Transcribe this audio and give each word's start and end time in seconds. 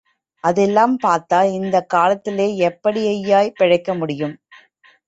அதெல்லாம் 0.43 0.97
பாத்தா 0.97 1.41
இந்தக் 1.51 1.89
காலத்திலே 1.89 2.47
எப்படியய்யா 2.69 3.41
பிழைக்க 3.55 3.93
முடியும்? 3.93 4.35